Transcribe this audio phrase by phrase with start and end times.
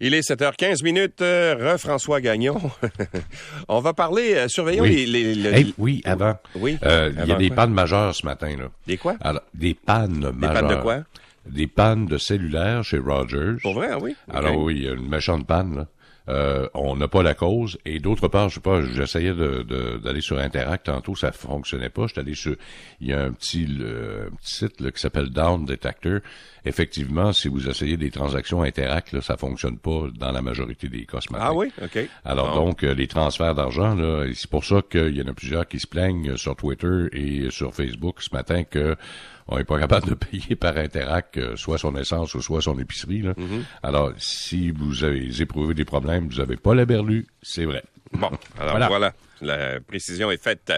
[0.00, 1.20] Il est 7h15 minutes.
[1.22, 2.58] Euh, Re-François Gagnon.
[3.68, 5.06] On va parler, euh, surveillons Oui.
[5.06, 5.34] les...
[5.34, 6.36] les- Hey, oui, avant.
[6.54, 6.78] Oui.
[6.84, 7.56] Euh, Il y a des quoi?
[7.56, 8.56] pannes majeures ce matin.
[8.56, 8.68] Là.
[8.86, 9.16] Des quoi?
[9.20, 10.54] Alors, des pannes Des majeures.
[10.68, 10.98] pannes de quoi?
[11.46, 13.56] Des pannes de cellulaire chez Rogers.
[13.62, 14.14] Pour vrai, oui?
[14.32, 15.76] Alors oui, il y a une méchante panne.
[15.76, 15.86] Là.
[16.28, 17.78] Euh, on n'a pas la cause.
[17.84, 21.88] Et d'autre part, je sais pas, j'essayais de, de- d'aller sur Interact tantôt, ça fonctionnait
[21.88, 22.06] pas.
[22.06, 22.54] J'étais allé sur,
[23.00, 26.20] il y a un petit, le- un petit site là, qui s'appelle Down Detector.
[26.64, 31.06] Effectivement, si vous essayez des transactions Interact, là, ça fonctionne pas dans la majorité des
[31.06, 31.46] cas ce matin.
[31.48, 31.68] Ah oui?
[31.82, 31.98] OK.
[32.24, 33.96] Alors donc, euh, les transferts d'argent,
[34.34, 37.74] c'est pour ça qu'il y en a plusieurs qui se plaignent sur Twitter et sur
[37.74, 38.96] Facebook ce matin que
[39.50, 42.78] on n'est pas capable de payer par Interact euh, soit son essence ou soit son
[42.78, 43.22] épicerie.
[43.22, 43.32] là.
[43.32, 43.62] Mm-hmm.
[43.82, 47.82] Alors, si vous avez éprouvé des problèmes, vous n'avez pas la berlue, c'est vrai.
[48.12, 48.88] Bon, alors voilà.
[48.88, 49.12] Voilà.
[49.40, 50.72] La précision est faite.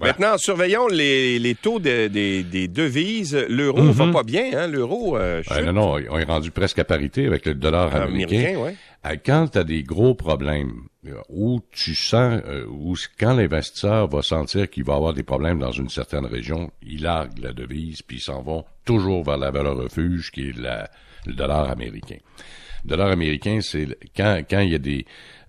[0.00, 3.36] Maintenant, surveillons les, les taux de- des- des devises.
[3.48, 4.66] L'euro va pas bien, hein?
[4.66, 8.36] L'euro euh, Euh, non, non, on est rendu presque à parité avec le dollar américain.
[8.38, 8.74] Américain, ouais.
[9.06, 10.72] Euh, Quand tu as des gros problèmes,
[11.06, 15.70] euh, où tu sens, où quand l'investisseur va sentir qu'il va avoir des problèmes dans
[15.70, 19.76] une certaine région, il largue la devise, puis ils s'en vont toujours vers la valeur
[19.76, 20.90] refuge, qui est la-
[21.26, 22.16] le dollar américain.
[22.84, 23.86] Le dollar américain, c'est
[24.16, 25.04] quand, quand il y a des,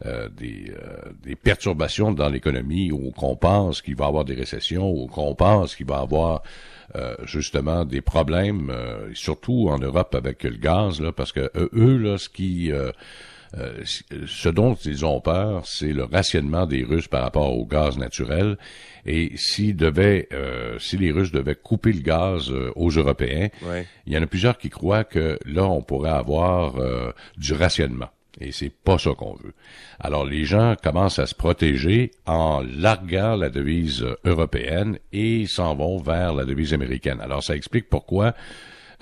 [0.06, 4.36] euh, des, euh, des perturbations dans l'économie, ou qu'on pense qu'il va y avoir des
[4.36, 6.44] récessions, ou qu'on pense qu'il va y avoir
[6.96, 11.70] euh, justement des problèmes, euh, surtout en Europe avec le gaz, là, parce que euh,
[11.73, 12.72] eux, là, ce qui
[13.58, 13.82] euh,
[14.28, 18.58] ce dont ils ont peur, c'est le rationnement des Russes par rapport au gaz naturel.
[19.06, 23.86] Et s'ils devaient, euh, si les Russes devaient couper le gaz euh, aux Européens, Ouais.
[24.06, 26.76] il y en a plusieurs qui croient que là, on pourrait avoir
[27.38, 28.10] du rationnement.
[28.40, 29.54] Et c'est pas ça qu'on veut.
[30.00, 35.98] Alors, les gens commencent à se protéger en larguant la devise européenne et s'en vont
[35.98, 37.20] vers la devise américaine.
[37.22, 38.34] Alors, ça explique pourquoi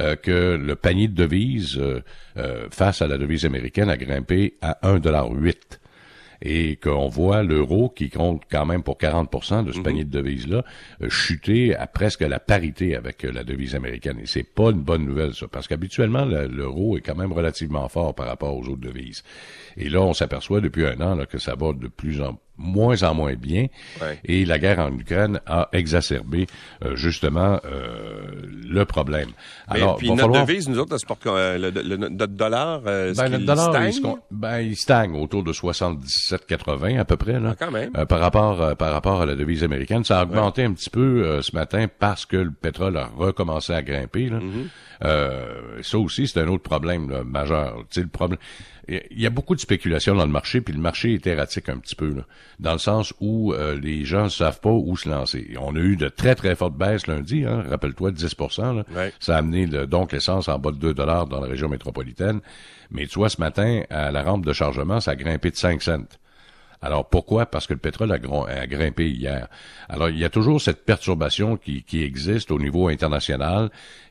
[0.01, 2.01] euh, que le panier de devises euh,
[2.37, 5.55] euh, face à la devise américaine a grimpé à 1,8
[6.41, 10.63] et qu'on voit l'euro qui compte quand même pour 40% de ce panier de devises-là
[11.01, 14.19] euh, chuter à presque la parité avec la devise américaine.
[14.21, 17.89] Et c'est pas une bonne nouvelle, ça, parce qu'habituellement, le- l'euro est quand même relativement
[17.89, 19.21] fort par rapport aux autres devises.
[19.75, 23.01] Et là, on s'aperçoit depuis un an là, que ça va de plus en moins
[23.03, 23.67] en moins bien.
[24.01, 24.19] Ouais.
[24.25, 26.45] Et la guerre en Ukraine a exacerbé
[26.85, 28.21] euh, justement euh,
[28.69, 29.29] le problème.
[29.71, 33.13] Mais Alors, puis notre falloir- devise, nous autres, c'est euh, le, le- notre dollar, euh,
[33.15, 33.93] ben, le dollar, stagne?
[33.93, 37.51] il, ben, il stagne autour de 77,80 à peu près là.
[37.53, 37.91] Ah, quand même.
[37.97, 40.89] Euh, par rapport euh, par rapport à la devise américaine, ça a augmenté un petit
[40.89, 44.29] peu euh, ce matin parce que le pétrole a recommencé à grimper.
[44.29, 44.39] Là.
[45.05, 47.77] Euh, ça aussi, c'est un autre problème là, majeur.
[47.89, 48.39] Tu sais, le problème.
[49.11, 51.77] Il y a beaucoup de spéculation dans le marché, puis le marché est erratique un
[51.77, 52.23] petit peu, là,
[52.59, 55.45] dans le sens où euh, les gens ne savent pas où se lancer.
[55.51, 58.83] Et On a eu de très, très fortes baisses lundi, hein, rappelle-toi, 10 là.
[58.95, 59.13] Ouais.
[59.19, 62.39] Ça a amené le- donc l'essence en bas de 2 dollars dans la région métropolitaine.
[62.89, 65.81] Mais tu vois, ce matin, à la rampe de chargement, ça a grimpé de 5
[65.83, 66.03] cents.
[66.81, 67.45] Alors pourquoi?
[67.45, 69.47] Parce que le pétrole a, grimpé hier.
[69.89, 73.69] Alors il y a toujours cette perturbation qui, qui existe au niveau international.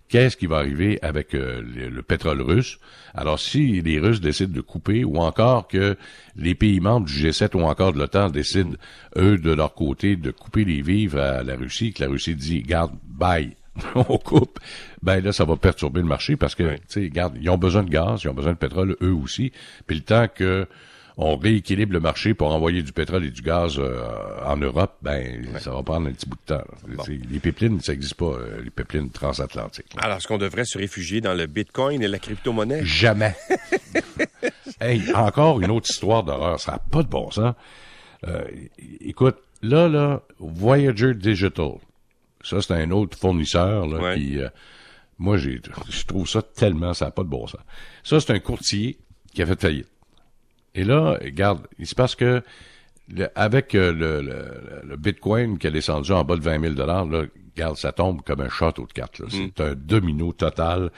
[0.09, 2.79] Qu'est-ce qui va arriver avec euh, le, le pétrole russe?
[3.15, 5.97] Alors si les Russes décident de couper ou encore que
[6.37, 8.73] les pays membres du G7 ou encore de l'OTAN décident,
[9.17, 12.63] eux, de leur côté, de couper les vivres à la Russie, que la Russie dit,
[12.63, 13.57] garde, bye,
[13.95, 14.59] on coupe,
[15.03, 17.91] ben là, ça va perturber le marché parce que, tu sais, ils ont besoin de
[17.91, 19.53] gaz, ils ont besoin de pétrole, eux aussi.
[19.87, 20.67] Puis le temps que
[21.21, 24.07] on rééquilibre le marché pour envoyer du pétrole et du gaz euh,
[24.47, 26.65] en Europe, ben ça va prendre un petit bout de temps.
[27.31, 29.95] Les pipelines, ça n'existe pas, euh, les pipelines transatlantiques.
[29.97, 30.03] là.
[30.05, 32.85] Alors, est-ce qu'on devrait se réfugier dans le bitcoin et la crypto-monnaie?
[32.85, 33.35] Jamais.
[34.81, 36.61] hey, encore une autre histoire d'horreur.
[36.61, 37.55] Ça n'a pas de bon sens.
[38.27, 38.45] Euh,
[39.01, 41.73] écoute, là, là, Voyager Digital.
[42.45, 44.15] Ça, c'est un autre fournisseur là, Ouais.
[44.17, 44.39] qui.
[44.39, 44.49] euh,
[45.19, 47.61] moi, j'ai, je trouve ça tellement, ça n'a pas de bon sens.
[48.05, 48.99] Ça, c'est un courtier
[49.35, 49.89] qui a fait faillite.
[50.79, 52.43] Et là, regarde, il se passe que
[53.13, 56.75] le- avec euh, le, le, le Bitcoin qui est descendu en bas de 20 000
[56.87, 59.19] là, regarde, ça tombe comme un château de cartes.
[59.19, 59.27] là.
[59.31, 60.91] C'est un domino total.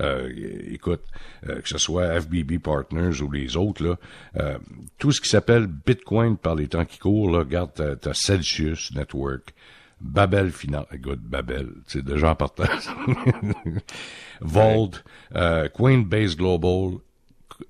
[0.00, 0.32] Euh,
[0.70, 1.02] écoute,
[1.48, 3.96] euh, que ce soit FBB Partners ou les autres, là,
[4.38, 4.56] euh,
[4.98, 8.92] tout ce qui s'appelle Bitcoin par les temps qui courent, là, regarde, t'as, t'as Celsius
[8.94, 9.52] Network,
[10.00, 12.64] Babel Finance, écoute, Babel, c'est déjà en partant.
[14.40, 14.90] Vault,
[15.34, 16.98] euh, Coinbase Global,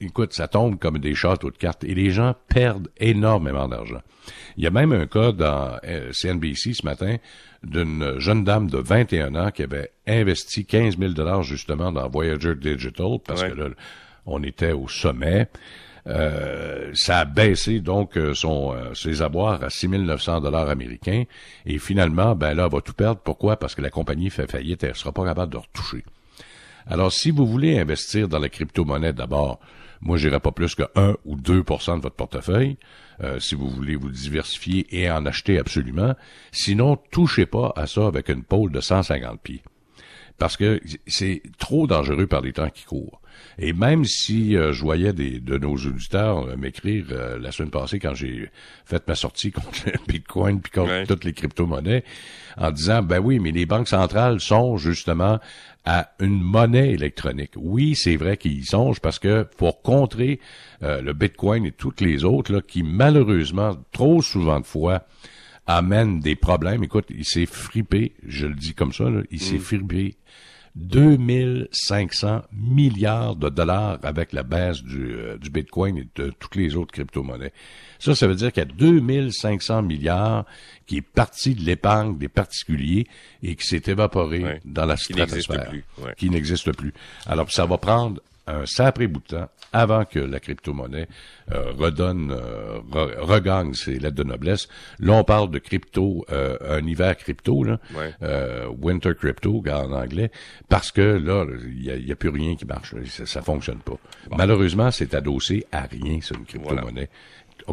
[0.00, 4.00] écoute, ça tombe comme des châteaux de cartes et les gens perdent énormément d'argent.
[4.56, 7.17] Il y a même un cas dans euh, CNBC ce matin
[7.62, 12.55] d'une jeune dame de 21 ans qui avait investi 15 000 dollars justement dans Voyager
[12.55, 13.50] Digital parce Ouais.
[13.50, 13.69] que là,
[14.27, 15.49] on était au sommet.
[16.09, 21.25] Euh, ça a baissé donc euh, son euh, ses avoirs à 6 900 dollars américains
[21.65, 23.56] et finalement ben là elle va tout perdre pourquoi?
[23.56, 26.05] Parce que la compagnie fait faillite elle sera pas capable de retoucher
[26.87, 29.61] alors si vous voulez investir dans la crypto-monnaie d'abord
[30.00, 32.77] Moi, j'irai pas plus que 1 ou 2% de votre portefeuille,
[33.23, 36.15] euh, si vous voulez vous diversifier et en acheter absolument.
[36.53, 39.62] Sinon, touchez pas à ça avec une pôle de 150 pieds.
[40.38, 43.21] Parce que c'est trop dangereux par les temps qui courent.
[43.59, 47.71] Et même si euh, je voyais des, de nos auditeurs euh, m'écrire euh, la semaine
[47.71, 48.50] passée quand j'ai
[48.85, 52.05] fait ma sortie contre le Bitcoin puis contre toutes les crypto-monnaies,
[52.59, 55.38] en disant ben oui, mais les banques centrales sont justement
[55.85, 57.53] à une monnaie électronique.
[57.56, 60.41] Oui, c'est vrai qu'ils y songent parce que pour contrer
[60.81, 65.06] le Bitcoin et toutes les autres là, qui malheureusement trop souvent de fois
[65.67, 66.85] amènent des problèmes.
[66.85, 69.61] Écoute, il s'est fripé, je le dis comme ça, là, il s'est mm.
[69.61, 70.17] fripé
[70.77, 76.77] 2500 milliards de dollars avec la baisse du, euh, du Bitcoin et de toutes les
[76.77, 77.53] autres crypto-monnaies.
[77.99, 80.45] Ça, ça veut dire qu'il y a 2500 milliards
[80.87, 83.07] qui est parti de l'épargne des particuliers
[83.43, 85.73] et qui s'est évaporé dans la stratosphère.
[86.19, 86.93] Qui n'existe plus.
[87.25, 91.09] Alors, ça va prendre un sacré bout de temps avant que la crypto-monnaie
[91.53, 92.81] euh, redonne, euh,
[93.19, 94.69] regagne ses lettres de noblesse.
[94.99, 97.79] Là, on parle de crypto, euh, un hiver crypto, là,
[98.79, 100.31] winter crypto en anglais,
[100.69, 102.95] parce que là, il n'y a, plus rien qui marche.
[103.07, 103.99] Ça, ça fonctionne pas.
[104.37, 107.11] Malheureusement, c'est adossé à rien, c'est une crypto-monnaie.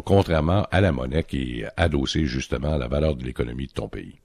[0.04, 3.88] Contrairement à la monnaie qui est adossée justement à la valeur de l'économie de ton
[3.88, 4.18] pays.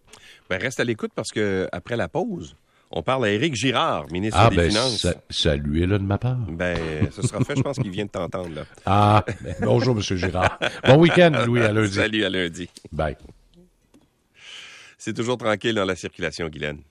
[0.50, 2.56] Ben, reste à l'écoute parce que après la pause,
[2.92, 5.08] on parle à Éric Girard, ministre ah, des ben, Finances.
[5.30, 6.38] Saluez-le de ma part.
[6.38, 8.54] Ben, ce sera fait, je pense qu'il vient de t'entendre.
[8.56, 8.64] Là.
[8.86, 10.58] Ah, ben, bonjour, Monsieur Girard.
[10.86, 11.94] Bon week-end, Louis, à lundi.
[11.94, 12.68] Salut, à lundi.
[12.92, 13.16] Bye.
[14.98, 16.82] C'est toujours tranquille dans la circulation, Guylaine.